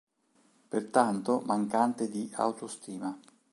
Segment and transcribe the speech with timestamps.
[0.67, 3.15] Pertanto, mancante di autostima.